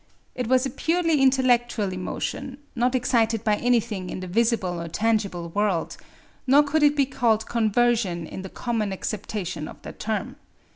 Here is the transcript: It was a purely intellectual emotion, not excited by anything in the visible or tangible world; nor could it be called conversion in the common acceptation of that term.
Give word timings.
It 0.33 0.47
was 0.47 0.65
a 0.65 0.71
purely 0.71 1.21
intellectual 1.21 1.93
emotion, 1.93 2.57
not 2.75 2.95
excited 2.95 3.43
by 3.43 3.57
anything 3.57 4.09
in 4.09 4.19
the 4.21 4.25
visible 4.25 4.81
or 4.81 4.87
tangible 4.87 5.49
world; 5.49 5.95
nor 6.47 6.63
could 6.63 6.81
it 6.81 6.95
be 6.95 7.05
called 7.05 7.45
conversion 7.45 8.25
in 8.25 8.41
the 8.41 8.49
common 8.49 8.91
acceptation 8.91 9.67
of 9.67 9.79
that 9.83 9.99
term. 9.99 10.37